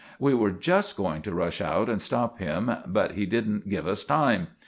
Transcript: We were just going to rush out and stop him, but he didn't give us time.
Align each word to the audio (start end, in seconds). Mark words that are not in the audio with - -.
We 0.17 0.33
were 0.33 0.49
just 0.49 0.97
going 0.97 1.21
to 1.21 1.31
rush 1.35 1.61
out 1.61 1.87
and 1.87 2.01
stop 2.01 2.39
him, 2.39 2.71
but 2.87 3.11
he 3.11 3.27
didn't 3.27 3.69
give 3.69 3.85
us 3.87 4.03
time. 4.03 4.47